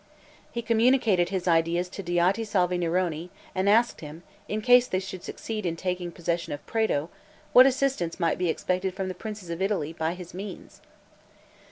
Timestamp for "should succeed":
4.99-5.63